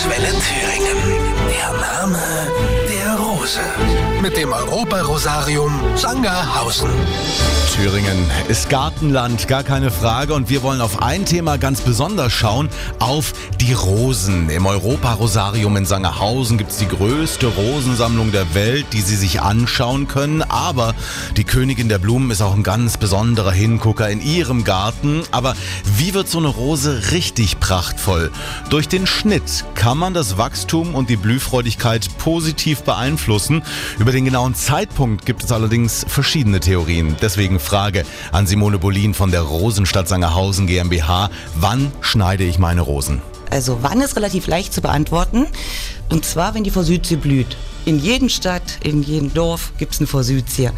Landeswelle 0.00 0.32
Thüringen. 0.40 0.96
Der 1.48 1.72
Name 1.72 2.79
Rose. 3.40 3.60
Mit 4.20 4.36
dem 4.36 4.52
Europarosarium 4.52 5.72
Sangerhausen. 5.96 6.90
Thüringen 7.74 8.30
ist 8.48 8.68
Gartenland, 8.68 9.48
gar 9.48 9.62
keine 9.62 9.90
Frage. 9.90 10.34
Und 10.34 10.50
wir 10.50 10.62
wollen 10.62 10.82
auf 10.82 11.02
ein 11.02 11.24
Thema 11.24 11.56
ganz 11.56 11.80
besonders 11.80 12.32
schauen, 12.32 12.68
auf 12.98 13.32
die 13.58 13.72
Rosen. 13.72 14.50
Im 14.50 14.66
Europarosarium 14.66 15.76
in 15.78 15.86
Sangerhausen 15.86 16.58
gibt 16.58 16.72
es 16.72 16.76
die 16.78 16.88
größte 16.88 17.46
Rosensammlung 17.46 18.30
der 18.32 18.54
Welt, 18.54 18.86
die 18.92 19.00
Sie 19.00 19.16
sich 19.16 19.40
anschauen 19.40 20.06
können. 20.06 20.42
Aber 20.42 20.94
die 21.36 21.44
Königin 21.44 21.88
der 21.88 21.98
Blumen 21.98 22.30
ist 22.30 22.42
auch 22.42 22.54
ein 22.54 22.62
ganz 22.62 22.98
besonderer 22.98 23.52
Hingucker 23.52 24.10
in 24.10 24.20
Ihrem 24.20 24.64
Garten. 24.64 25.22
Aber 25.30 25.54
wie 25.96 26.12
wird 26.12 26.28
so 26.28 26.38
eine 26.38 26.48
Rose 26.48 27.12
richtig 27.12 27.58
prachtvoll? 27.60 28.30
Durch 28.68 28.88
den 28.88 29.06
Schnitt 29.06 29.64
kann 29.74 29.96
man 29.96 30.12
das 30.12 30.36
Wachstum 30.36 30.94
und 30.94 31.08
die 31.08 31.16
Blühfreudigkeit 31.16 32.06
positiv 32.18 32.82
beeinflussen. 32.82 33.29
Über 33.98 34.10
den 34.10 34.24
genauen 34.24 34.56
Zeitpunkt 34.56 35.24
gibt 35.24 35.44
es 35.44 35.52
allerdings 35.52 36.04
verschiedene 36.08 36.58
Theorien. 36.58 37.14
Deswegen 37.22 37.60
Frage 37.60 38.04
an 38.32 38.48
Simone 38.48 38.78
Bolin 38.78 39.14
von 39.14 39.30
der 39.30 39.42
Rosenstadt 39.42 40.08
Sangerhausen 40.08 40.66
GmbH. 40.66 41.30
Wann 41.54 41.92
schneide 42.00 42.42
ich 42.42 42.58
meine 42.58 42.80
Rosen? 42.80 43.22
Also 43.48 43.78
wann 43.82 44.00
ist 44.00 44.16
relativ 44.16 44.48
leicht 44.48 44.74
zu 44.74 44.80
beantworten. 44.80 45.46
Und 46.10 46.24
zwar, 46.24 46.54
wenn 46.54 46.64
die 46.64 46.72
Forsythie 46.72 47.16
blüht. 47.16 47.56
In 47.84 48.00
jedem 48.00 48.28
Stadt, 48.28 48.78
in 48.82 49.04
jedem 49.04 49.32
Dorf 49.32 49.72
gibt 49.78 49.94
es 49.94 50.00
eine 50.00 50.08
Forsythie. 50.08 50.70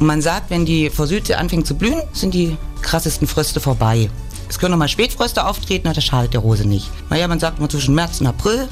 Und 0.00 0.06
man 0.06 0.20
sagt, 0.20 0.50
wenn 0.50 0.66
die 0.66 0.90
Forsythie 0.90 1.34
anfängt 1.34 1.68
zu 1.68 1.76
blühen, 1.76 2.02
sind 2.12 2.34
die 2.34 2.56
krassesten 2.82 3.28
Fröste 3.28 3.60
vorbei. 3.60 4.10
Es 4.48 4.58
können 4.58 4.72
nochmal 4.72 4.88
Spätfröste 4.88 5.46
auftreten, 5.46 5.92
das 5.94 6.04
schadet 6.04 6.34
der 6.34 6.40
Rose 6.40 6.66
nicht. 6.66 6.90
Naja, 7.08 7.28
man 7.28 7.38
sagt 7.38 7.60
immer 7.60 7.68
zwischen 7.68 7.94
März 7.94 8.20
und 8.20 8.26
April 8.26 8.68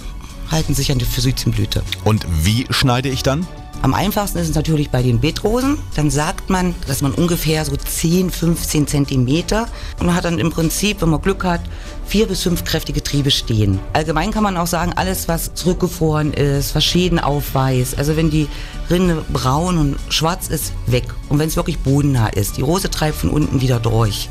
halten 0.51 0.75
sich 0.75 0.91
an 0.93 0.99
die 0.99 1.05
Forsythienblüte. 1.05 1.83
Und 2.05 2.27
wie 2.43 2.67
schneide 2.71 3.09
ich 3.09 3.23
dann? 3.23 3.47
Am 3.81 3.95
einfachsten 3.95 4.39
ist 4.39 4.49
es 4.49 4.57
natürlich 4.57 4.91
bei 4.91 5.05
den 5.05 5.21
Beetrosen. 5.21 5.79
Dann 5.95 6.11
sagt 6.11 6.51
man, 6.51 6.75
dass 6.89 7.01
man 7.01 7.13
ungefähr 7.13 7.65
so 7.65 7.77
10, 7.77 8.29
15 8.31 8.89
Zentimeter 8.89 9.69
und 10.01 10.13
hat 10.15 10.25
dann 10.25 10.41
im 10.41 10.51
Prinzip, 10.51 11.01
wenn 11.01 11.11
man 11.11 11.23
Glück 11.23 11.45
hat, 11.45 11.61
vier 12.05 12.27
bis 12.27 12.43
fünf 12.43 12.65
kräftige 12.65 13.05
Triebe 13.05 13.31
stehen. 13.31 13.79
Allgemein 13.93 14.33
kann 14.33 14.43
man 14.43 14.57
auch 14.57 14.67
sagen, 14.67 14.95
alles, 14.97 15.29
was 15.29 15.55
zurückgefroren 15.55 16.33
ist, 16.33 16.75
was 16.75 16.85
Schäden 16.85 17.21
aufweist, 17.21 17.97
also 17.99 18.17
wenn 18.17 18.31
die 18.31 18.49
Rinde 18.91 19.25
braun 19.33 19.79
und 19.79 19.97
schwarz 20.09 20.49
ist, 20.49 20.73
weg. 20.87 21.05
Und 21.29 21.39
wenn 21.39 21.49
es 21.49 21.57
wirklich 21.57 21.79
bodennah 21.79 22.29
ist, 22.29 22.57
die 22.57 22.63
Rose 22.63 22.91
treibt 22.91 23.19
von 23.19 23.31
unten 23.31 23.61
wieder 23.61 23.79
durch. 23.79 24.29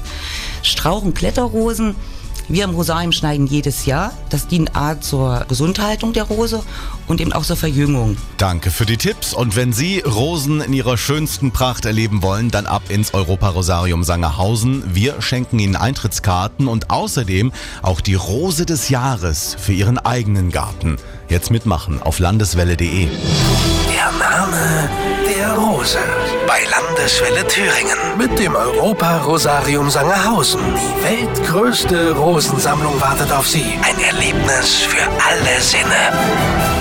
Strauch- 0.61 1.03
und 1.03 1.15
Kletterrosen 1.15 1.95
wir 2.47 2.63
im 2.63 2.71
Rosarium 2.71 3.11
schneiden 3.11 3.47
jedes 3.47 3.85
Jahr. 3.85 4.13
Das 4.29 4.47
dient 4.47 4.75
A 4.75 4.99
zur 4.99 5.45
Gesundhaltung 5.47 6.13
der 6.13 6.23
Rose 6.23 6.63
und 7.07 7.21
eben 7.21 7.33
auch 7.33 7.43
zur 7.43 7.57
Verjüngung. 7.57 8.17
Danke 8.37 8.71
für 8.71 8.85
die 8.85 8.97
Tipps. 8.97 9.33
Und 9.33 9.55
wenn 9.55 9.73
Sie 9.73 9.99
Rosen 9.99 10.61
in 10.61 10.73
ihrer 10.73 10.97
schönsten 10.97 11.51
Pracht 11.51 11.85
erleben 11.85 12.21
wollen, 12.21 12.49
dann 12.49 12.65
ab 12.65 12.83
ins 12.89 13.13
Europa-Rosarium 13.13 14.03
Sangerhausen. 14.03 14.83
Wir 14.93 15.21
schenken 15.21 15.59
Ihnen 15.59 15.75
Eintrittskarten 15.75 16.67
und 16.67 16.89
außerdem 16.89 17.51
auch 17.81 18.01
die 18.01 18.15
Rose 18.15 18.65
des 18.65 18.89
Jahres 18.89 19.55
für 19.59 19.73
Ihren 19.73 19.97
eigenen 19.97 20.51
Garten. 20.51 20.97
Jetzt 21.29 21.51
mitmachen 21.51 22.01
auf 22.01 22.19
landeswelle.de. 22.19 23.07
Der 23.07 24.11
Name 24.47 24.89
der 25.25 25.53
Rose. 25.55 25.97
Bei 26.47 26.63
Landeswelle 26.63 27.45
Thüringen. 27.47 28.17
Mit 28.17 28.39
dem 28.39 28.55
Europarosarium 28.55 29.89
Sangerhausen. 29.89 30.61
Die 30.75 31.03
weltgrößte 31.03 32.11
Rosensammlung 32.11 32.99
wartet 33.01 33.31
auf 33.31 33.47
Sie. 33.47 33.77
Ein 33.81 33.99
Erlebnis 33.99 34.83
für 34.83 35.03
alle 35.03 35.61
Sinne. 35.61 36.77